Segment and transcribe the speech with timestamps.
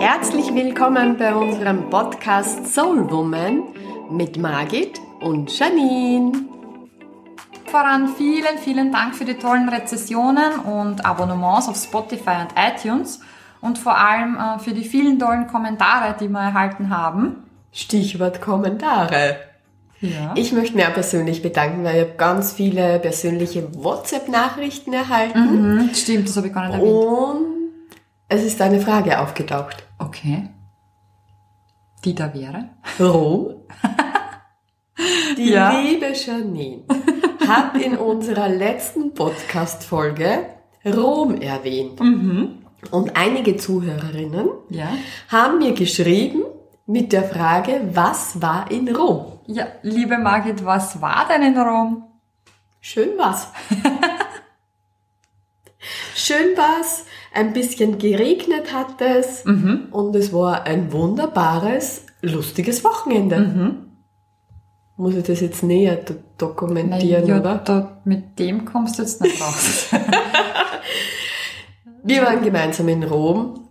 [0.00, 3.64] Herzlich willkommen bei unserem Podcast Soul Woman
[4.10, 6.32] mit Margit und Janine.
[7.66, 13.20] Voran vielen, vielen Dank für die tollen Rezessionen und Abonnements auf Spotify und iTunes
[13.60, 17.44] und vor allem äh, für die vielen tollen Kommentare, die wir erhalten haben.
[17.70, 19.36] Stichwort Kommentare.
[20.00, 20.32] Ja.
[20.34, 25.90] Ich möchte mich auch persönlich bedanken, weil ich habe ganz viele persönliche WhatsApp-Nachrichten erhalten Mhm,
[25.94, 26.94] stimmt, das habe ich gar nicht erwähnt.
[26.94, 27.46] und
[28.30, 29.84] es ist eine Frage aufgetaucht.
[30.00, 30.48] Okay.
[32.04, 32.70] Die da wäre?
[32.98, 33.56] Rom?
[35.36, 35.80] Die Ja.
[35.80, 36.82] liebe Janine
[37.46, 40.46] hat in unserer letzten Podcast-Folge
[40.86, 42.00] Rom erwähnt.
[42.00, 44.88] Und einige Zuhörerinnen Ja.
[45.28, 46.42] haben mir geschrieben
[46.86, 49.38] mit der Frage, was war in Rom?
[49.46, 52.04] Ja, liebe Margit, was war denn in Rom?
[52.80, 53.48] Schön war's.
[56.14, 63.76] Schön war's, ein bisschen geregnet hat es und es war ein wunderbares, lustiges Wochenende.
[64.96, 67.56] Muss ich das jetzt näher do- dokumentieren, ja, oder?
[67.58, 69.86] da, mit dem kommst du jetzt nicht raus.
[72.02, 73.68] Wir waren gemeinsam in Rom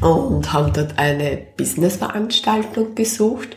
[0.00, 3.56] und haben dort eine Businessveranstaltung besucht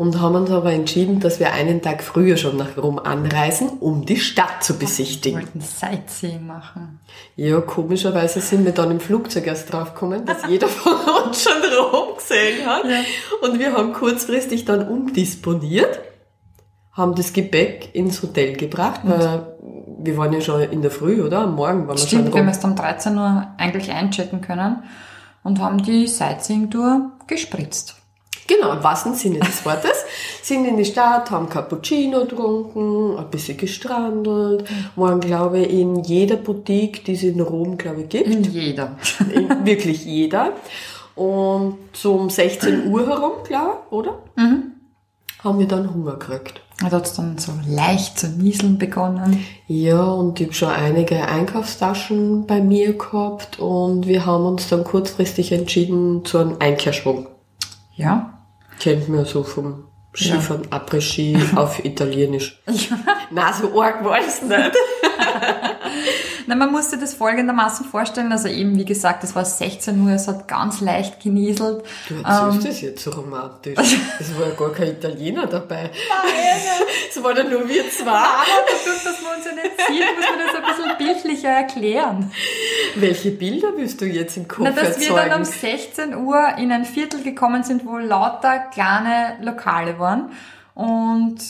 [0.00, 4.06] und haben uns aber entschieden, dass wir einen Tag früher schon nach Rom anreisen, um
[4.06, 5.42] die Stadt zu Wir besichtigen.
[5.42, 7.00] wollten Sightseeing machen.
[7.36, 10.94] Ja, komischerweise sind wir dann im Flugzeug erst draufgekommen, dass jeder von
[11.26, 12.86] uns schon Rom gesehen hat.
[12.86, 13.00] Ja.
[13.46, 16.00] Und wir haben kurzfristig dann umdisponiert,
[16.92, 19.54] haben das Gepäck ins Hotel gebracht, weil
[19.98, 21.40] wir waren ja schon in der Früh, oder?
[21.40, 22.48] Am Morgen waren wir Stimmt, schon wir haben rum.
[22.48, 24.82] erst um 13 Uhr eigentlich einchecken können
[25.42, 27.99] und haben die Sightseeing-Tour gespritzt.
[28.50, 30.04] Genau, im wahrsten Sinne des Wortes.
[30.42, 34.64] Sind in die Stadt, haben Cappuccino getrunken, ein bisschen gestrandelt,
[34.96, 38.26] waren, glaube ich, in jeder Boutique, die es in Rom, glaube ich, gibt.
[38.26, 38.96] In jeder.
[39.32, 40.54] In wirklich jeder.
[41.14, 44.18] Und zum 16 Uhr herum, klar, oder?
[45.44, 46.60] Haben wir dann Hunger gekriegt.
[46.80, 49.44] Da hat es dann so leicht zu nieseln begonnen.
[49.68, 54.82] Ja, und ich habe schon einige Einkaufstaschen bei mir gehabt und wir haben uns dann
[54.82, 57.28] kurzfristig entschieden zu einem Einkehrschwung.
[57.94, 58.39] Ja.
[58.80, 62.60] Kennt man so vom Skifahren, Après-Ski auf Italienisch.
[63.30, 64.72] Na, so arg war es nicht.
[66.50, 68.32] Na, man musste das folgendermaßen vorstellen.
[68.32, 71.84] Also eben, wie gesagt, es war 16 Uhr, es hat ganz leicht genieselt.
[72.08, 73.78] Du erzählst das jetzt so romantisch.
[74.18, 75.90] Es war ja gar kein Italiener dabei.
[77.08, 78.10] Es waren ja nur wir zwei.
[78.10, 82.32] Aber dadurch, dass wir uns ja nicht sehen, muss man das ein bisschen bildlicher erklären.
[82.96, 85.44] Welche Bilder willst du jetzt im Kopf Na, dass wir dann um erzeugen?
[85.44, 90.30] 16 Uhr in ein Viertel gekommen sind, wo lauter kleine Lokale waren.
[90.74, 91.40] Und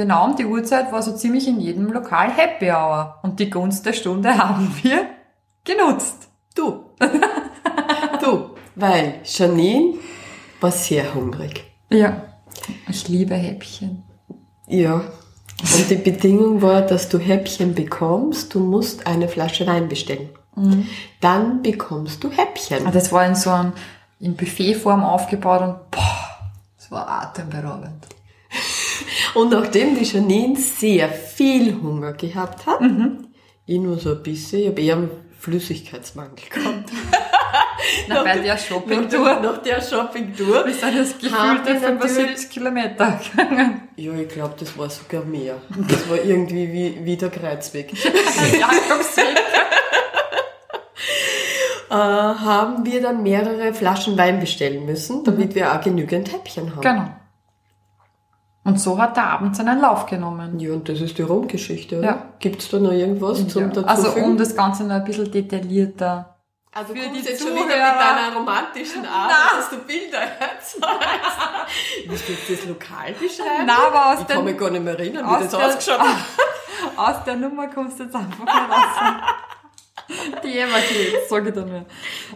[0.00, 3.18] genau um die Uhrzeit war so ziemlich in jedem Lokal Happy Hour.
[3.22, 5.06] Und die Gunst der Stunde haben wir
[5.64, 6.28] genutzt.
[6.54, 6.86] Du.
[8.20, 8.50] Du.
[8.76, 9.98] Weil Janine
[10.60, 11.64] war sehr hungrig.
[11.90, 12.22] Ja.
[12.88, 14.04] Ich liebe Häppchen.
[14.66, 14.94] Ja.
[14.94, 20.30] Und die Bedingung war, dass du Häppchen bekommst, du musst eine Flasche Wein bestellen.
[21.20, 22.86] Dann bekommst du Häppchen.
[22.86, 23.72] Und das war in so einem,
[24.18, 28.06] in Buffetform aufgebaut und boah, das war atemberaubend.
[29.34, 32.80] Und nachdem die Janine sehr viel Hunger gehabt hat,
[33.66, 36.90] ich nur so ein bisschen, ich habe eher einen Flüssigkeitsmangel gehabt.
[38.08, 40.66] Na, bei der nach, Shoppingtour nach der Shoppingtour.
[40.66, 43.88] ist das Haben wir gefühlte 75 Kilometer gegangen.
[43.96, 45.56] Ja, ich glaube, das war sogar mehr.
[45.88, 47.92] Das war irgendwie wie, wie der Kreuzweg.
[48.04, 49.36] Jakobsweg.
[51.90, 56.82] äh, haben wir dann mehrere Flaschen Wein bestellen müssen, damit wir auch genügend Häppchen haben.
[56.82, 57.19] Genau.
[58.62, 60.58] Und so hat der Abend seinen Lauf genommen.
[60.60, 62.06] Ja, und das ist die Romgeschichte, oder?
[62.06, 62.22] Ja.
[62.40, 63.68] Gibt's da noch irgendwas zum Ja.
[63.68, 66.36] dazu Also um das Ganze noch ein bisschen detaillierter.
[66.72, 67.98] also für kommst die jetzt schon wieder mit Zuhörer.
[67.98, 70.78] deiner romantischen Art, dass du Bilder erzeugst.
[72.06, 73.64] Willst du jetzt das Lokal beschreiben?
[73.66, 75.66] Na, aber aus ich kann der- mich gar nicht mehr erinnern, aus wie das der-
[75.66, 76.16] ausgeschaut hat.
[76.96, 80.40] Aus der Nummer kommst du jetzt einfach nicht raus.
[80.42, 81.84] Die Eva geht, sage ich dann nur.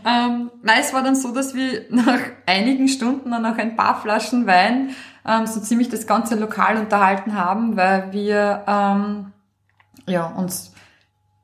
[0.05, 4.00] Ähm, nein, es war dann so, dass wir nach einigen Stunden und nach ein paar
[4.00, 4.94] Flaschen Wein
[5.26, 9.32] ähm, so ziemlich das ganze Lokal unterhalten haben, weil wir ähm,
[10.06, 10.73] ja, uns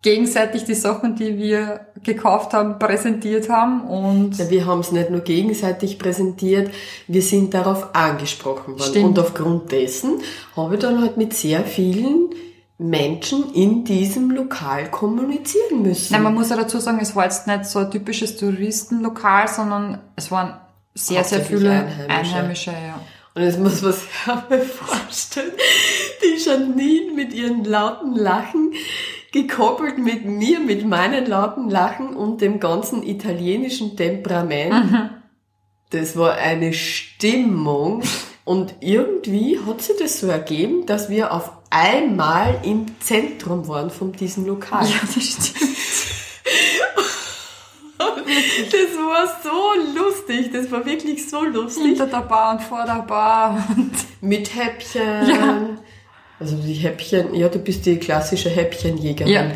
[0.03, 5.11] gegenseitig die Sachen, die wir gekauft haben, präsentiert haben und Ja, Wir haben es nicht
[5.11, 6.73] nur gegenseitig präsentiert,
[7.07, 8.91] wir sind darauf angesprochen worden.
[8.91, 9.07] Stimmt.
[9.07, 10.21] Und aufgrund dessen
[10.57, 12.31] habe ich dann halt mit sehr vielen
[12.79, 16.15] Menschen in diesem Lokal kommunizieren müssen.
[16.15, 19.99] Nein, man muss ja dazu sagen, es war jetzt nicht so ein typisches Touristenlokal, sondern
[20.17, 20.55] es waren
[20.95, 22.11] sehr, sehr viele Einheimische.
[22.11, 23.01] Einheimische, ja.
[23.35, 25.53] Und jetzt muss man sich auch mal vorstellen,
[26.23, 28.75] die Janine mit ihren lauten Lachen,
[29.33, 34.75] gekoppelt mit mir, mit meinen lauten Lachen und dem ganzen italienischen Temperament.
[35.91, 38.03] Das war eine Stimmung
[38.45, 44.13] und irgendwie hat sich das so ergeben, dass wir auf einmal im Zentrum waren von
[44.13, 44.85] diesem Lokal.
[44.85, 45.70] Ja, das stimmt.
[48.71, 51.85] Das war so lustig, das war wirklich so lustig.
[51.85, 53.67] Hinter der Bar und vor der Bar.
[53.77, 55.29] Und Mit Häppchen.
[55.29, 55.69] Ja.
[56.39, 59.33] Also die Häppchen, ja, du bist die klassische Häppchenjägerin.
[59.33, 59.51] Ja.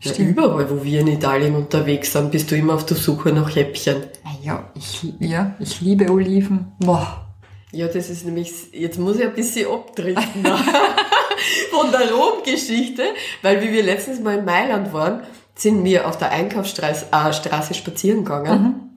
[0.00, 3.56] Ja, überall, wo wir in Italien unterwegs sind, bist du immer auf der Suche nach
[3.56, 3.96] Häppchen.
[4.44, 6.72] ja, ich, ja, ich liebe Oliven.
[6.78, 7.24] Boah.
[7.72, 10.46] Ja, das ist nämlich, jetzt muss ich ein bisschen abdriften
[11.70, 13.02] von der Rom-Geschichte,
[13.42, 15.22] weil wie wir letztens mal in Mailand waren,
[15.58, 18.88] sind wir auf der Einkaufsstraße äh, spazieren gegangen.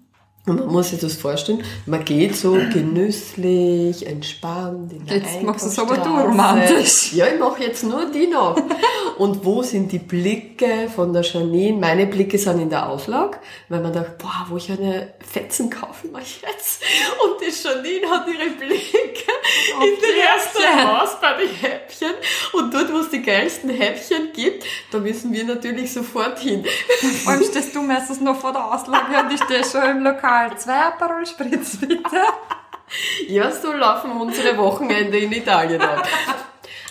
[0.47, 5.65] Und man muss sich das vorstellen, man geht so genüsslich, entspannt in der Jetzt machst
[5.65, 7.13] du es aber du romantisch.
[7.13, 8.59] Ja, ich mache jetzt nur die noch.
[9.19, 11.77] Und wo sind die Blicke von der Janine?
[11.77, 13.37] Meine Blicke sind in der Auslage,
[13.69, 16.81] weil man dachte, boah, wo ich eine Fetzen kaufe mache ich jetzt.
[17.23, 19.31] Und die Janine hat ihre Blicke
[19.73, 20.87] in den die ersten.
[20.87, 22.11] Haus bei den Häppchen.
[22.53, 26.65] Und dort, wo es die geilsten Häppchen gibt, da müssen wir natürlich sofort hin.
[27.23, 30.57] Vor allem stehst du meistens noch vor der Auslage und ich stehe schon im Lokal.
[30.57, 32.01] Zwei Aperol Spritz, bitte.
[33.27, 36.05] Ja, so laufen unsere Wochenende in Italien ab.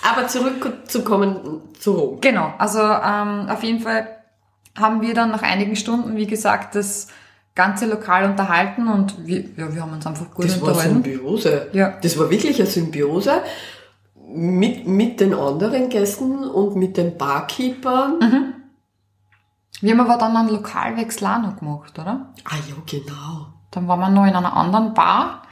[0.03, 2.21] Aber zurückzukommen zu Rom.
[2.23, 4.25] Genau, also ähm, auf jeden Fall
[4.79, 7.09] haben wir dann nach einigen Stunden, wie gesagt, das
[7.61, 11.03] ganze Lokal unterhalten und wir, ja, wir haben uns einfach gut Das war unterhalten.
[11.05, 11.69] Symbiose.
[11.73, 11.93] Ja.
[12.03, 13.43] Das war wirklich eine Symbiose
[14.33, 18.19] mit, mit den anderen Gästen und mit den Barkeepern.
[18.19, 18.55] Mhm.
[19.83, 22.33] Wir haben aber dann einen Lokalwechsel auch noch gemacht, oder?
[22.45, 23.47] Ah ja, genau.
[23.71, 25.43] Dann waren wir noch in einer anderen Bar.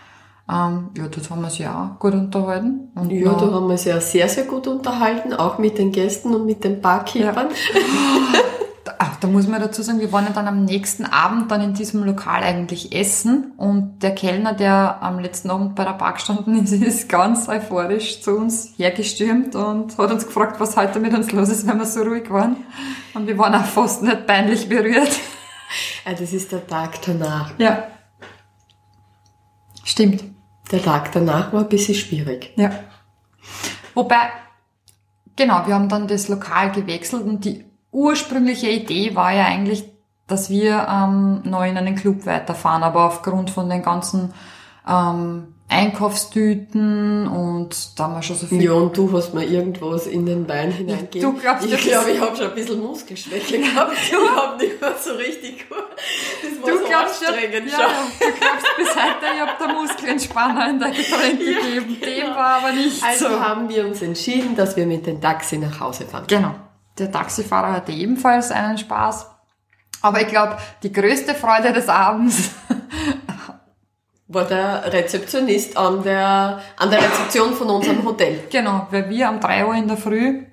[0.50, 2.90] Ähm, ja, dort haben wir sich auch gut unterhalten.
[2.94, 6.34] Und Ja, da haben wir uns ja sehr, sehr gut unterhalten, auch mit den Gästen
[6.34, 7.48] und mit den Barkeepern.
[7.48, 8.38] Da,
[8.98, 11.74] ah, da muss man dazu sagen, wir waren ja dann am nächsten Abend dann in
[11.74, 16.62] diesem Lokal eigentlich essen und der Kellner, der am letzten Abend bei der Bar gestanden
[16.62, 21.32] ist, ist ganz euphorisch zu uns hergestürmt und hat uns gefragt, was heute mit uns
[21.32, 22.56] los ist, wenn wir so ruhig waren.
[23.14, 25.10] Und wir waren auch fast nicht peinlich berührt.
[26.06, 27.52] Ah, das ist der Tag danach.
[27.58, 27.88] Ja.
[29.84, 30.24] Stimmt.
[30.72, 32.54] Der Tag danach war ein bisschen schwierig.
[32.56, 32.70] Ja.
[33.92, 34.30] Wobei,
[35.36, 37.67] genau, wir haben dann das Lokal gewechselt und die
[37.98, 39.84] ursprüngliche Idee war ja eigentlich,
[40.26, 44.32] dass wir ähm, noch in einen Club weiterfahren, aber aufgrund von den ganzen
[44.86, 48.62] ähm, Einkaufstüten und da haben wir schon so viel.
[48.62, 51.34] Ja, und du hast mir irgendwas in den Wein hineingegeben.
[51.34, 53.92] du glaubst, ich glaube, ich habe schon ein bisschen Muskelschwäche gehabt.
[54.02, 55.78] Ich habe nicht mehr so richtig gut.
[56.42, 58.28] Das war Du so glaubst, ja, anstrengend ja, schon.
[58.30, 61.96] du glaubst bis heute, ich habe der Muskelentspanner in der Getränk gegeben.
[62.00, 63.40] Dem war aber nicht Also so.
[63.40, 66.24] haben wir uns entschieden, dass wir mit dem Taxi nach Hause fahren.
[66.28, 66.54] Genau.
[66.98, 69.26] Der Taxifahrer hatte ebenfalls einen Spaß.
[70.02, 72.50] Aber ich glaube, die größte Freude des Abends
[74.30, 78.44] War der Rezeptionist an der, an der Rezeption von unserem Hotel.
[78.50, 80.44] Genau, weil wir um 3 Uhr in der Früh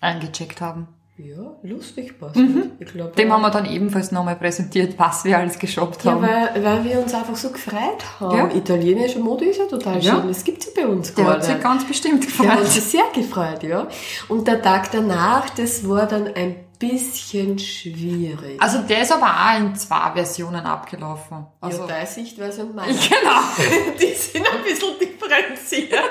[0.00, 0.86] eingecheckt haben.
[1.20, 2.36] Ja, lustig passt.
[2.78, 3.16] Ich glaube, Mhm.
[3.16, 6.22] Dem haben wir dann ebenfalls nochmal präsentiert, was wir alles geshoppt ja, haben.
[6.22, 8.36] weil, weil wir uns einfach so gefreut haben.
[8.38, 8.48] Ja.
[8.54, 10.14] Italienische Mode ist ja total Ja.
[10.20, 10.28] schön.
[10.28, 11.62] Das gibt's ja bei uns Der gar hat sich nicht.
[11.64, 12.66] ganz bestimmt Der hat gefreut.
[12.72, 13.88] sich sehr gefreut, ja.
[14.28, 18.62] Und der Tag danach, das war dann ein bisschen schwierig.
[18.62, 21.46] Also der ist aber auch in zwei Versionen abgelaufen.
[21.60, 22.92] Also, ja, deine Sichtweise und meine.
[22.94, 23.40] genau.
[24.00, 25.98] Die sind ein bisschen differenziert.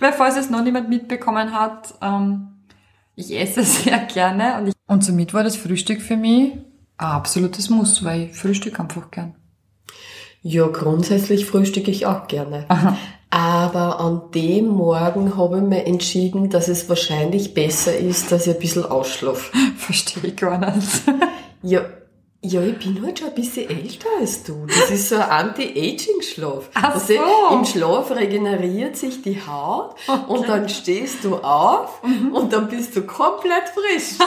[0.00, 2.48] Weil falls es noch niemand mitbekommen hat, ähm,
[3.14, 6.52] ich esse sehr gerne und, ich, und somit war das Frühstück für mich
[6.98, 9.34] ein absolutes Muss, weil ich frühstück einfach gern.
[10.42, 12.66] Ja, grundsätzlich frühstücke ich auch gerne.
[13.30, 18.54] Aber an dem Morgen habe ich mir entschieden, dass es wahrscheinlich besser ist, dass ich
[18.54, 19.52] ein bisschen ausschlafe.
[19.76, 21.02] Verstehe ich gar nicht.
[21.62, 21.80] Ja,
[22.48, 24.66] ja, ich bin halt schon ein bisschen älter als du.
[24.66, 26.68] Das ist so ein Anti-Aging-Schlaf.
[26.74, 27.54] Du, so.
[27.54, 29.96] Im Schlaf regeneriert sich die Haut
[30.28, 32.32] und dann stehst du auf Mhm.
[32.32, 34.18] und dann bist du komplett frisch.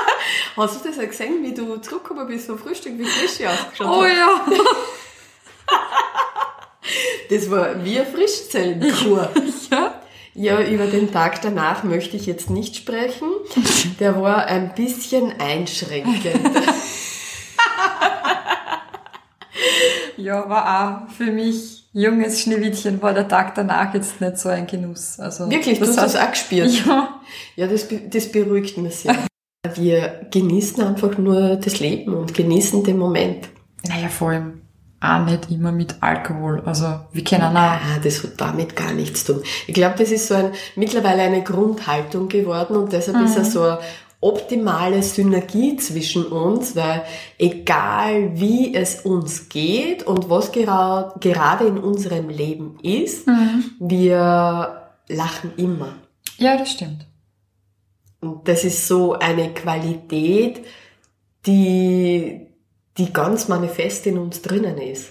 [0.56, 3.96] Hast du das auch gesehen, wie du zurückgekommen bist vom Frühstück, wie frisch ich ausgeschaut
[3.98, 4.44] Oh ja.
[7.30, 9.28] Das war wie eine Frischzellenkur.
[9.70, 10.00] ja.
[10.34, 13.28] Ja, über den Tag danach möchte ich jetzt nicht sprechen.
[13.98, 16.24] Der war ein bisschen einschränkend.
[20.18, 24.66] Ja, war auch für mich junges Schneewittchen war der Tag danach jetzt nicht so ein
[24.66, 25.18] Genuss.
[25.18, 26.70] Also Wirklich, du hast das auch gespürt.
[26.86, 27.20] Ja.
[27.56, 29.16] Ja, das, das beruhigt mich sehr.
[29.74, 33.48] Wir genießen einfach nur das Leben und genießen den Moment.
[33.86, 34.62] Naja, vor allem
[35.00, 36.62] auch nicht immer mit Alkohol.
[36.64, 37.60] Also wir kennen auch.
[37.60, 39.42] Ah, das hat damit gar nichts zu tun.
[39.66, 43.62] Ich glaube, das ist so ein, mittlerweile eine Grundhaltung geworden und deshalb ist er so
[43.62, 43.78] ein
[44.20, 47.04] optimale Synergie zwischen uns, weil
[47.38, 53.64] egal wie es uns geht und was gera gerade in unserem Leben ist, mhm.
[53.78, 55.96] wir lachen immer.
[56.36, 57.06] Ja, das stimmt.
[58.20, 60.64] Und das ist so eine Qualität,
[61.46, 62.48] die,
[62.96, 65.10] die ganz manifest in uns drinnen ist.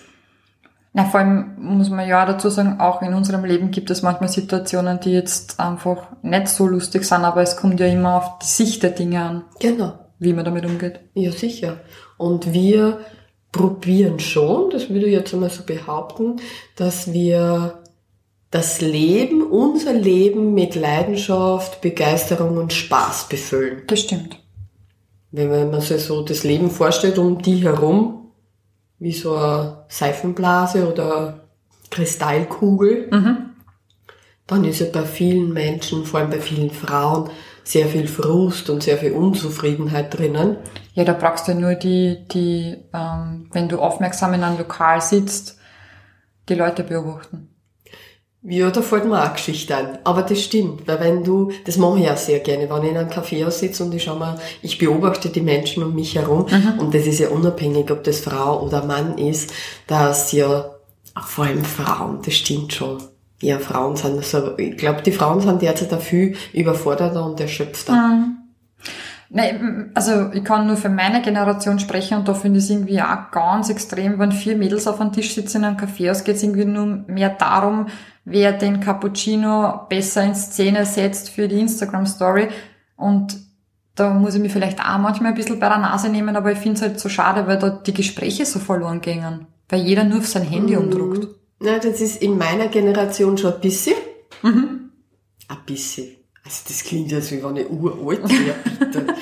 [0.97, 4.29] Na, vor allem muss man ja dazu sagen, auch in unserem Leben gibt es manchmal
[4.29, 8.47] Situationen, die jetzt einfach nicht so lustig sind, aber es kommt ja immer auf die
[8.47, 9.43] Sicht der Dinge an.
[9.59, 9.93] Genau.
[10.17, 11.01] Wie man damit umgeht.
[11.13, 11.81] Ja, sicher.
[12.17, 13.01] Und wir
[13.51, 16.37] probieren schon, das würde ich jetzt einmal so behaupten,
[16.75, 17.83] dass wir
[18.49, 23.83] das Leben, unser Leben mit Leidenschaft, Begeisterung und Spaß befüllen.
[23.85, 24.39] Das stimmt.
[25.29, 28.16] Wenn man sich so das Leben vorstellt um die herum,
[28.99, 31.47] wie so eine Seifenblase oder
[31.89, 33.37] Kristallkugel, mhm.
[34.47, 37.29] dann ist ja bei vielen Menschen, vor allem bei vielen Frauen,
[37.63, 40.57] sehr viel Frust und sehr viel Unzufriedenheit drinnen.
[40.93, 45.59] Ja, da brauchst du nur die, die, ähm, wenn du aufmerksam in einem Lokal sitzt,
[46.47, 47.49] die Leute beobachten.
[48.49, 49.99] Ja, da fällt mir auch Geschichte ein.
[50.05, 52.97] Aber das stimmt, weil wenn du, das mache ich auch sehr gerne, wenn ich in
[52.97, 56.79] einem Café sitze und ich schau mal, ich beobachte die Menschen um mich herum mhm.
[56.79, 59.53] und das ist ja unabhängig, ob das Frau oder Mann ist,
[59.85, 60.75] dass ja,
[61.25, 62.99] vor allem Frauen, das stimmt schon.
[63.41, 67.91] Ja, Frauen sind so, ich glaube, die Frauen sind derzeit dafür überforderter und erschöpfter.
[67.91, 68.36] Mhm.
[69.29, 73.01] Nein, also ich kann nur für meine Generation sprechen und da finde ich es irgendwie
[73.01, 76.41] auch ganz extrem, wenn vier Mädels auf einem Tisch sitzen in einem Café, es geht
[76.41, 77.87] irgendwie nur mehr darum,
[78.23, 82.49] wer den Cappuccino besser in Szene setzt für die Instagram-Story.
[82.95, 83.37] Und
[83.95, 86.57] da muss ich mich vielleicht auch manchmal ein bisschen bei der Nase nehmen, aber ich
[86.57, 89.47] finde es halt so schade, weil da die Gespräche so verloren gingen.
[89.69, 90.83] Weil jeder nur auf sein Handy mhm.
[90.83, 91.27] umdruckt.
[91.59, 93.95] Na, das ist in meiner Generation schon ein bisschen.
[94.43, 94.91] Mhm.
[95.47, 96.16] Ein bisschen.
[96.47, 99.05] Also das klingt jetzt wie wenn ich uralt wäre, bitte.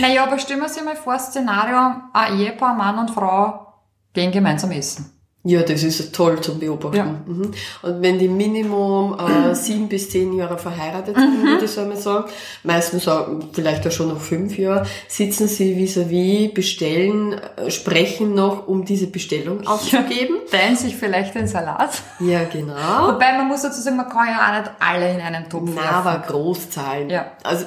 [0.00, 3.72] naja, aber stellen wir sich mal vor, Szenario, ein Ehepaar, Mann und Frau
[4.12, 5.17] gehen gemeinsam essen.
[5.48, 6.96] Ja, das ist toll zum Beobachten.
[6.96, 7.04] Ja.
[7.04, 7.52] Mhm.
[7.80, 11.46] Und wenn die Minimum äh, sieben bis zehn Jahre verheiratet sind, mhm.
[11.46, 12.30] würde ich so mal sagen,
[12.64, 18.34] meistens auch, vielleicht auch schon noch fünf Jahre, sitzen sie vis-à-vis, -vis, bestellen, äh, sprechen
[18.34, 20.36] noch, um diese Bestellung aufzugeben.
[20.52, 22.02] Ja, teilen sich vielleicht den Salat.
[22.20, 23.14] Ja, genau.
[23.14, 25.80] Wobei man muss dazu sagen, man kann ja auch nicht alle in einen Topf werfen.
[25.82, 27.08] Na, aber Großzahlen.
[27.08, 27.32] Ja.
[27.42, 27.64] Also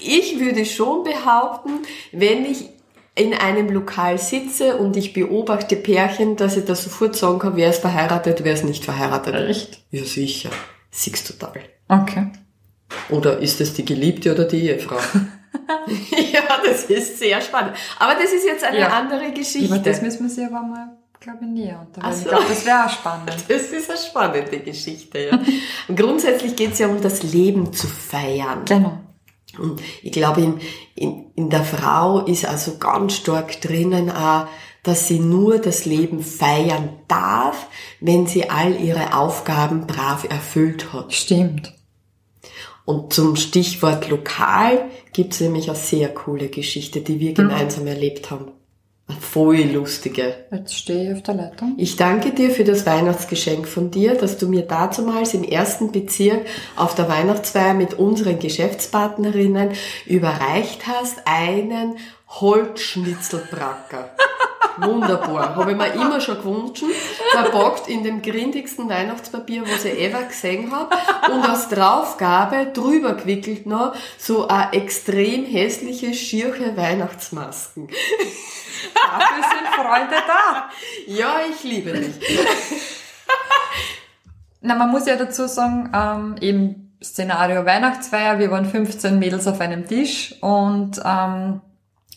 [0.00, 1.80] ich würde schon behaupten,
[2.12, 2.70] wenn ich
[3.18, 7.70] in einem Lokal sitze und ich beobachte Pärchen, dass ich da sofort sagen kann, wer
[7.70, 9.34] ist verheiratet, wer ist nicht verheiratet.
[9.34, 9.82] Echt?
[9.90, 10.50] Ja, sicher.
[10.90, 11.60] Siehst total.
[11.88, 12.28] Okay.
[13.10, 14.96] Oder ist es die Geliebte oder die Ehefrau?
[16.32, 17.74] ja, das ist sehr spannend.
[17.98, 18.88] Aber das ist jetzt eine ja.
[18.88, 19.66] andere Geschichte.
[19.66, 22.16] Über das müssen wir sie aber mal, glaube ich, näher unterhalten.
[22.16, 22.22] So.
[22.22, 23.34] Ich glaube, das wäre auch spannend.
[23.48, 25.40] Das ist eine spannende Geschichte, ja.
[25.88, 28.64] Und grundsätzlich geht es ja um das Leben zu feiern.
[28.66, 28.98] Genau.
[29.58, 30.60] Und ich glaube, in,
[30.94, 34.46] in, in der Frau ist also ganz stark drinnen auch,
[34.82, 37.66] dass sie nur das Leben feiern darf,
[38.00, 41.12] wenn sie all ihre Aufgaben brav erfüllt hat.
[41.12, 41.74] Stimmt.
[42.84, 47.34] Und zum Stichwort lokal gibt's nämlich eine sehr coole Geschichte, die wir mhm.
[47.34, 48.52] gemeinsam erlebt haben.
[49.20, 50.34] Voll lustige.
[50.52, 51.74] Jetzt stehe ich auf der Leitung.
[51.78, 56.44] Ich danke dir für das Weihnachtsgeschenk von dir, dass du mir dazumals im ersten Bezirk
[56.76, 59.70] auf der Weihnachtsfeier mit unseren Geschäftspartnerinnen
[60.06, 61.96] überreicht hast, einen
[62.28, 64.10] Holzschnitzelbracker.
[64.80, 65.56] Wunderbar.
[65.56, 66.84] Habe ich mir immer schon gewünscht.
[67.32, 70.94] Verpackt in dem grindigsten Weihnachtspapier, was ich ever gesehen habe.
[71.32, 77.88] Und als Draufgabe drüber gewickelt noch so eine extrem hässliche, schierche Weihnachtsmasken.
[78.94, 80.70] Dafür sind Freunde da.
[81.06, 82.14] Ja, ich liebe dich.
[84.60, 89.60] Na, man muss ja dazu sagen, ähm, eben Szenario Weihnachtsfeier, wir waren 15 Mädels auf
[89.60, 91.60] einem Tisch und ähm,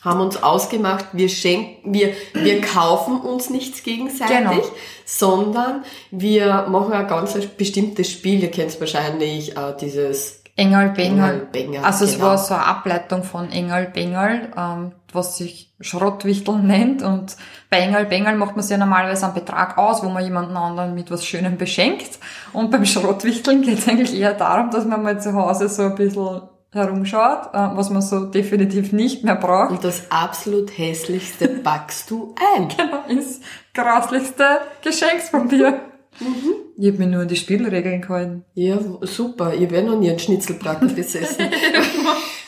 [0.01, 4.63] haben uns ausgemacht, wir schenken, wir, wir kaufen uns nichts gegenseitig, genau.
[5.05, 8.41] sondern wir machen ein ganz bestimmtes Spiel.
[8.41, 11.47] Ihr kennt wahrscheinlich äh, dieses Engel Bengel.
[11.51, 12.27] Bengel also es genau.
[12.27, 17.03] war so eine Ableitung von Engel Bengel, ähm, was sich Schrottwichtel nennt.
[17.03, 17.37] Und
[17.69, 20.93] bei Engel Bengel macht man sich ja normalerweise einen Betrag aus, wo man jemanden anderen
[20.93, 22.19] mit was Schönem beschenkt.
[22.53, 25.95] Und beim Schrottwichteln geht es eigentlich eher darum, dass man mal zu Hause so ein
[25.95, 26.41] bisschen
[26.71, 29.71] herumschaut, äh, was man so definitiv nicht mehr braucht.
[29.71, 32.69] Und das absolut hässlichste packst du ein.
[32.77, 33.41] Genau, ins
[33.73, 35.81] grauslichste Geschenkspapier.
[36.19, 36.53] Mhm.
[36.77, 38.45] Ich habe mir nur an die Spielregeln gehalten.
[38.53, 39.53] Ja, super.
[39.53, 41.45] Ich werde noch nie einen Schnitzelbraten besessen.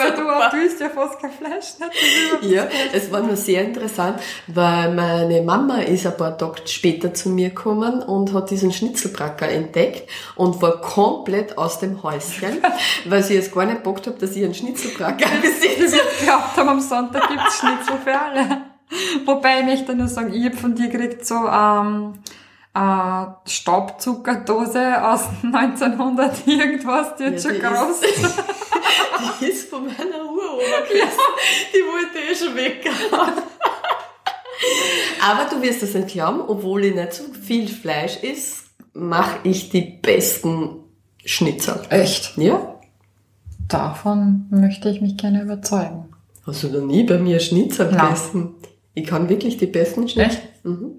[0.00, 2.50] Weil du abüßt ja fast kein Fleisch nicht.
[2.52, 7.28] Ja, es war nur sehr interessant, weil meine Mama ist ein paar Tage später zu
[7.28, 12.58] mir gekommen und hat diesen Schnitzelbracker entdeckt und war komplett aus dem Häuschen,
[13.06, 15.92] weil sie jetzt gar nicht bockt hat, dass ich einen Schnitzelbracker besitze.
[15.96, 18.62] Wir geglaubt haben, am Sonntag gibt's Schnitzel für alle.
[19.24, 22.14] Wobei ich möchte nur sagen, ich hab von dir gekriegt so ähm,
[22.74, 28.44] äh, Staubzuckerdose aus 1900 irgendwas, die jetzt Ja, schon groß ist-
[29.40, 31.08] Die ist von meiner Uroma gewesen.
[31.72, 33.42] Die wollte ich schon weg haben.
[35.22, 39.70] Aber du wirst das nicht glauben, obwohl ich nicht so viel Fleisch isst, mache ich
[39.70, 40.84] die besten
[41.24, 41.82] Schnitzel.
[41.90, 42.36] Echt?
[42.36, 42.80] Ja?
[43.68, 46.06] Davon möchte ich mich gerne überzeugen.
[46.46, 48.54] Hast du noch nie bei mir Schnitzel gegessen?
[48.94, 50.40] Ich kann wirklich die besten Schnitzel.
[50.64, 50.94] Mhm.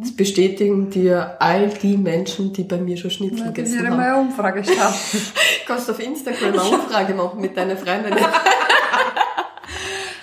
[0.00, 3.98] Das bestätigen dir all die Menschen, die bei mir schon Schnitzel Ich gegessen haben.
[3.98, 4.96] mal eine Umfrage starten.
[5.12, 5.18] Du
[5.66, 8.14] kannst auf Instagram eine Umfrage machen mit deiner Freundin.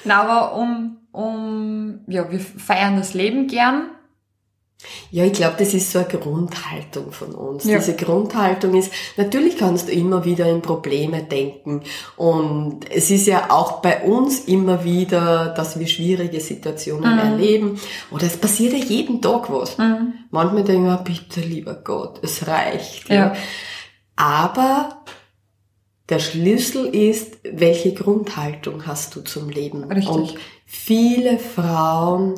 [0.04, 3.92] Na, aber um, um, ja, wir feiern das Leben gern.
[5.10, 7.66] Ja, ich glaube, das ist so eine Grundhaltung von uns.
[7.66, 7.80] Ja.
[7.80, 11.82] Diese Grundhaltung ist, natürlich kannst du immer wieder in Probleme denken.
[12.16, 17.20] Und es ist ja auch bei uns immer wieder, dass wir schwierige Situationen Mhm.
[17.20, 17.80] erleben.
[18.12, 19.78] Oder es passiert ja jeden Tag was.
[20.30, 23.10] Manchmal denken wir, bitte, lieber Gott, es reicht.
[23.10, 23.34] Ja.
[24.16, 25.04] Aber
[26.10, 29.84] der Schlüssel ist, welche Grundhaltung hast du zum Leben?
[29.86, 30.08] Richtig.
[30.10, 32.36] Und viele Frauen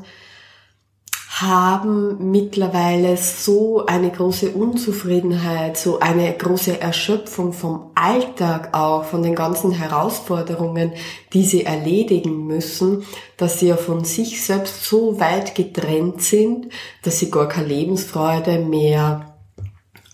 [1.41, 9.35] haben mittlerweile so eine große Unzufriedenheit, so eine große Erschöpfung vom Alltag auch, von den
[9.35, 10.91] ganzen Herausforderungen,
[11.33, 13.03] die sie erledigen müssen,
[13.37, 16.67] dass sie ja von sich selbst so weit getrennt sind,
[17.03, 19.37] dass sie gar keine Lebensfreude mehr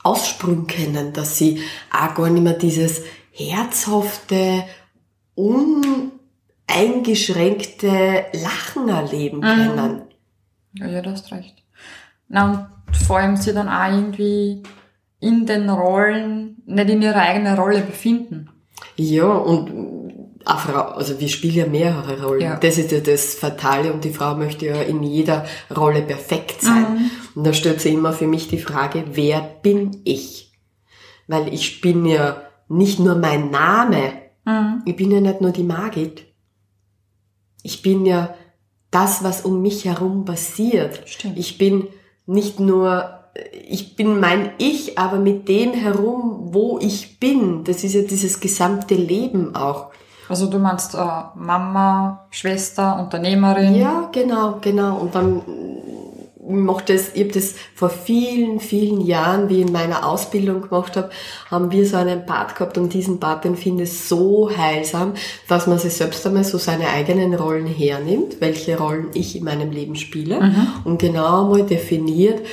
[0.04, 3.02] aussprühen können, dass sie auch gar nicht mehr dieses
[3.32, 4.66] herzhafte,
[5.34, 10.04] uneingeschränkte Lachen erleben können.
[10.76, 11.64] Ja, ja, du hast recht.
[12.28, 14.64] Na, und vor allem sie dann auch irgendwie
[15.20, 18.50] in den Rollen, nicht in ihrer eigenen Rolle befinden.
[18.98, 19.70] Ja, und
[20.46, 22.42] eine Frau, also wir spielen ja mehrere Rollen.
[22.42, 22.56] Ja.
[22.58, 27.10] Das ist ja das Fatale und die Frau möchte ja in jeder Rolle perfekt sein.
[27.34, 30.54] Und da stellt sich immer für mich die Frage, wer bin ich?
[31.28, 34.14] Weil ich bin ja nicht nur mein Name,
[34.86, 36.26] ich bin ja nicht nur die Margit.
[37.64, 38.36] Ich bin ja
[38.96, 41.02] das, was um mich herum passiert.
[41.06, 41.38] Stimmt.
[41.38, 41.88] Ich bin
[42.26, 43.20] nicht nur,
[43.68, 47.66] ich bin mein Ich, aber mit dem herum, wo ich bin.
[47.66, 49.92] Das ist ja dieses gesamte Leben auch.
[50.30, 50.98] Also du meinst äh,
[51.36, 53.76] Mama, Schwester, Unternehmerin.
[53.76, 54.98] Ja, genau, genau.
[54.98, 55.42] Und dann
[56.48, 60.96] macht das, ich habe das vor vielen, vielen Jahren, wie ich in meiner Ausbildung gemacht
[60.96, 61.10] habe,
[61.50, 65.14] haben wir so einen Part gehabt und diesen Part, den finde ich so heilsam,
[65.48, 69.72] dass man sich selbst einmal so seine eigenen Rollen hernimmt, welche Rollen ich in meinem
[69.72, 70.40] Leben spiele
[70.84, 72.46] und genau einmal definiert,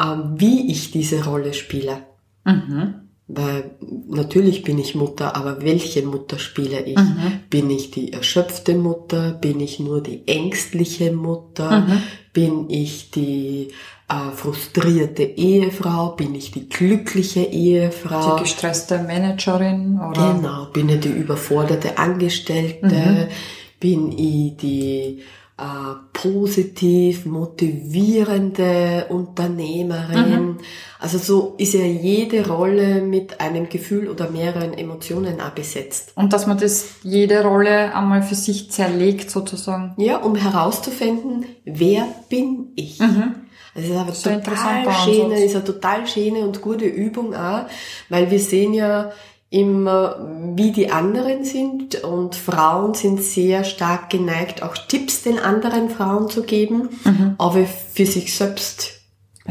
[0.00, 1.98] ähm, wie ich diese Rolle spiele.
[3.32, 3.70] Weil
[4.08, 6.98] natürlich bin ich Mutter, aber welche Mutter spiele ich?
[7.48, 9.32] Bin ich die erschöpfte Mutter?
[9.32, 11.86] Bin ich nur die ängstliche Mutter?
[12.32, 13.68] Bin ich die
[14.08, 16.10] äh, frustrierte Ehefrau?
[16.16, 18.36] Bin ich die glückliche Ehefrau?
[18.36, 23.28] Die gestresste Managerin oder Genau, bin ich die überforderte Angestellte,
[23.78, 25.22] bin ich die
[25.60, 30.56] äh, positiv motivierende Unternehmerin.
[30.98, 36.12] Also so ist ja jede Rolle mit einem Gefühl oder mehreren Emotionen auch besetzt.
[36.14, 39.94] und dass man das jede Rolle einmal für sich zerlegt sozusagen.
[39.98, 42.98] Ja, um herauszufinden, wer bin ich?
[43.74, 47.66] Das ist aber Sehr total schöne, ist eine total schöne und gute Übung auch,
[48.08, 49.12] weil wir sehen ja
[49.50, 50.16] immer,
[50.54, 56.28] wie die anderen sind und Frauen sind sehr stark geneigt, auch Tipps den anderen Frauen
[56.30, 57.34] zu geben, Mhm.
[57.36, 59.00] aber für sich selbst.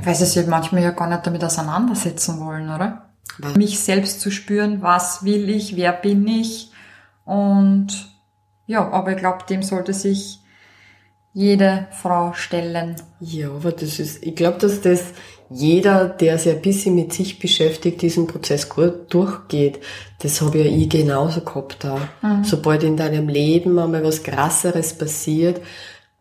[0.01, 3.09] Weil sie sich manchmal ja gar nicht damit auseinandersetzen wollen, oder?
[3.39, 6.71] Weil- Mich selbst zu spüren, was will ich, wer bin ich
[7.25, 7.87] und
[8.65, 10.39] ja, aber ich glaube, dem sollte sich
[11.39, 12.97] jede Frau stellen.
[13.21, 15.13] Ja, aber das ist, ich glaube, dass das
[15.49, 19.79] jeder, der sich ein bisschen mit sich beschäftigt, diesen Prozess gut durchgeht.
[20.21, 21.97] Das habe ja ich genauso gehabt da.
[22.43, 25.61] Sobald in deinem Leben einmal was krasseres passiert,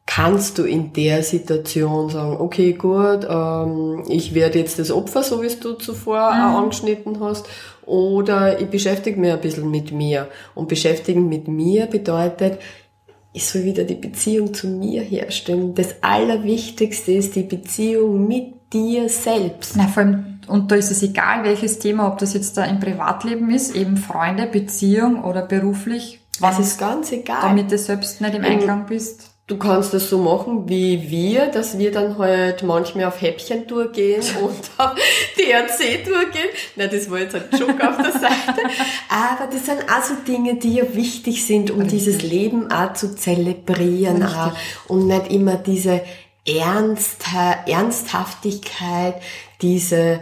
[0.07, 5.43] kannst du in der Situation sagen, okay, gut, ähm, ich werde jetzt das Opfer, so
[5.43, 7.47] wie es du zuvor auch angeschnitten hast,
[7.85, 10.29] oder ich beschäftige mich ein bisschen mit mir.
[10.55, 12.59] Und beschäftigen mit mir bedeutet,
[13.33, 15.75] ich soll wieder die Beziehung zu mir herstellen.
[15.75, 19.77] Das Allerwichtigste ist die Beziehung mit dir selbst.
[19.77, 22.81] Na, vor allem, und da ist es egal, welches Thema, ob das jetzt da im
[22.81, 26.21] Privatleben ist, eben Freunde, Beziehung oder beruflich.
[26.41, 27.41] Das ist ganz egal.
[27.43, 29.31] Damit du selbst nicht im Einklang bist.
[29.49, 34.21] Du kannst das so machen wie wir, dass wir dann halt manchmal auf Häppchentour gehen
[34.43, 34.95] und auf
[35.39, 36.51] DRC-Tour gehen.
[36.77, 38.61] Na, das war jetzt ein Joke auf der Seite.
[39.09, 41.99] Aber das sind auch so Dinge, die ja wichtig sind, um Richtig.
[41.99, 44.53] dieses Leben auch zu zelebrieren auch.
[44.87, 46.03] und nicht immer diese
[46.47, 47.25] Ernst,
[47.67, 49.15] Ernsthaftigkeit,
[49.63, 50.21] diese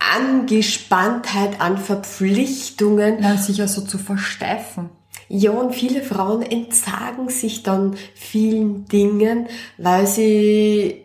[0.00, 3.22] Angespanntheit an Verpflichtungen.
[3.22, 4.90] Ja, sich ja so zu versteifen.
[5.36, 11.02] Ja, und viele Frauen entsagen sich dann vielen Dingen, weil sie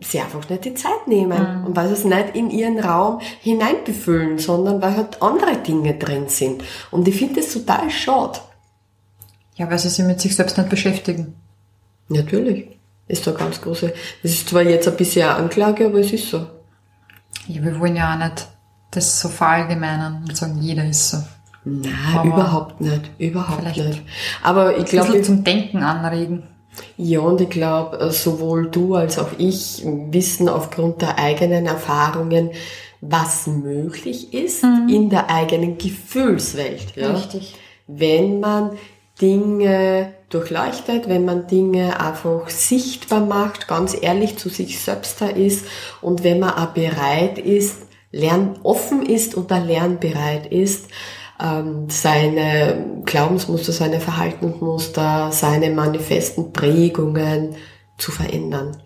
[0.00, 1.66] sie einfach nicht die Zeit nehmen mhm.
[1.66, 6.24] und weil sie es nicht in ihren Raum hineinbefüllen, sondern weil halt andere Dinge drin
[6.26, 6.64] sind.
[6.90, 8.40] Und ich finde das total schade.
[9.54, 11.36] Ja, weil sie sich mit sich selbst nicht beschäftigen.
[12.08, 12.76] Natürlich.
[13.06, 13.94] Ist da ganz große.
[14.24, 16.44] Das ist zwar jetzt ein bisschen eine Anklage, aber es ist so.
[17.46, 18.48] Ja, wir wollen ja auch nicht
[18.90, 21.18] das so verallgemeinern und sagen, jeder ist so.
[21.64, 23.10] Nein, aber überhaupt nicht.
[23.18, 24.02] Überhaupt nicht.
[24.42, 25.22] Aber ich glaube.
[25.22, 26.44] zum Denken anregen.
[26.96, 32.50] Ja, und ich glaube, äh, sowohl du als auch ich wissen aufgrund der eigenen Erfahrungen,
[33.00, 34.88] was möglich ist mhm.
[34.88, 36.96] in der eigenen Gefühlswelt.
[36.96, 37.12] Ja?
[37.12, 37.56] Richtig.
[37.86, 38.70] Wenn man
[39.20, 45.66] Dinge durchleuchtet, wenn man Dinge einfach sichtbar macht, ganz ehrlich zu sich selbst da ist
[46.00, 50.86] und wenn man auch bereit ist, lern offen ist und da lernbereit ist,
[51.88, 57.56] seine Glaubensmuster, seine Verhaltensmuster, seine manifesten Prägungen
[57.98, 58.80] zu verändern.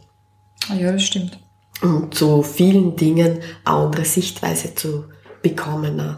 [0.75, 1.39] Ja, das stimmt.
[1.83, 5.05] Und zu vielen Dingen eine andere Sichtweise zu
[5.43, 6.17] bekommen.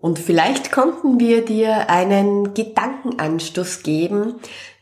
[0.00, 4.34] Und vielleicht konnten wir dir einen Gedankenanstoß geben,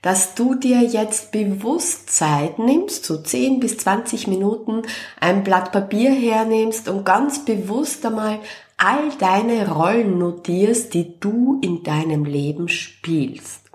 [0.03, 4.83] dass du dir jetzt bewusst Zeit nimmst, so 10 bis 20 Minuten,
[5.21, 8.39] ein Blatt Papier hernimmst und ganz bewusst einmal
[8.81, 13.71] all deine Rollen notierst, die du in deinem Leben spielst.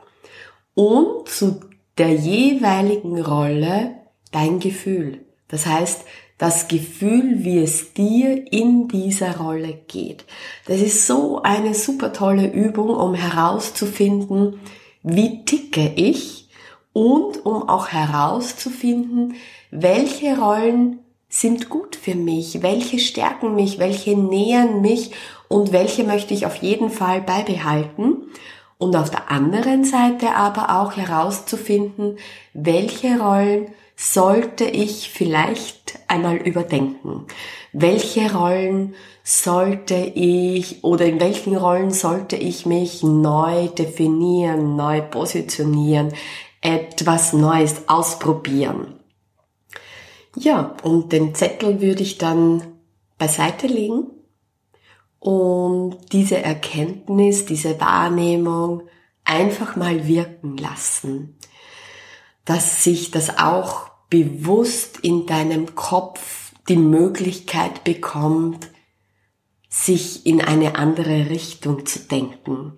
[0.73, 1.61] Und zu
[1.97, 3.91] der jeweiligen Rolle
[4.31, 5.25] dein Gefühl.
[5.47, 6.01] Das heißt,
[6.37, 10.25] das Gefühl, wie es dir in dieser Rolle geht.
[10.65, 14.59] Das ist so eine super tolle Übung, um herauszufinden,
[15.01, 16.49] wie ticke ich
[16.91, 19.35] und um auch herauszufinden,
[19.71, 25.11] welche Rollen sind gut für mich, welche stärken mich, welche nähern mich
[25.47, 28.23] und welche möchte ich auf jeden Fall beibehalten.
[28.77, 32.17] Und auf der anderen Seite aber auch herauszufinden,
[32.53, 37.25] welche Rollen sollte ich vielleicht einmal überdenken?
[37.71, 46.13] Welche Rollen sollte ich oder in welchen Rollen sollte ich mich neu definieren, neu positionieren,
[46.61, 48.99] etwas Neues ausprobieren?
[50.35, 52.63] Ja, und den Zettel würde ich dann
[53.17, 54.07] beiseite legen.
[55.19, 58.83] Und diese Erkenntnis, diese Wahrnehmung
[59.23, 61.35] einfach mal wirken lassen
[62.45, 68.69] dass sich das auch bewusst in deinem Kopf die Möglichkeit bekommt,
[69.67, 72.73] sich in eine andere Richtung zu denken.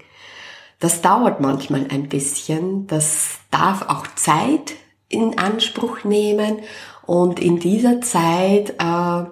[0.79, 4.73] Das dauert manchmal ein bisschen, das darf auch Zeit
[5.09, 6.59] in Anspruch nehmen
[7.07, 9.23] und in dieser Zeit äh,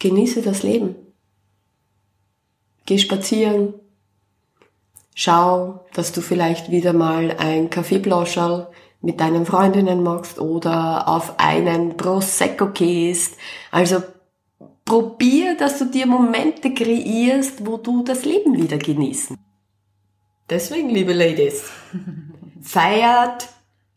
[0.00, 0.96] genieße das Leben.
[2.86, 3.74] Geh spazieren,
[5.14, 8.68] schau, dass du vielleicht wieder mal ein Kaffeebloscherl
[9.02, 13.36] mit deinen Freundinnen machst oder auf einen Prosecco gehst.
[13.70, 14.02] Also
[14.86, 19.36] probier, dass du dir Momente kreierst, wo du das Leben wieder genießen.
[20.48, 21.64] Deswegen, liebe Ladies,
[22.62, 23.50] feiert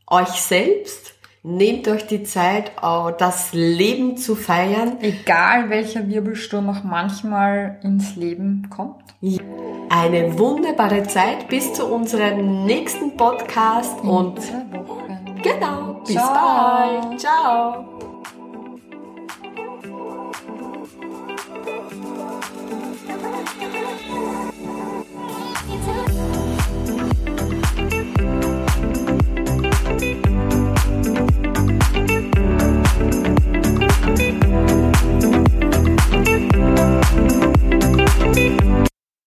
[0.07, 2.71] euch selbst, nehmt euch die Zeit,
[3.17, 4.97] das Leben zu feiern.
[5.01, 9.03] Egal welcher Wirbelsturm auch manchmal ins Leben kommt.
[9.89, 15.41] Eine wunderbare Zeit bis zu unserem nächsten Podcast In und zwei Wochen.
[15.41, 16.01] Genau.
[16.05, 16.33] Bis Ciao.
[16.33, 17.19] bald.
[17.19, 18.00] Ciao.